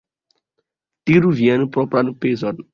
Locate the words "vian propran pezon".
1.43-2.69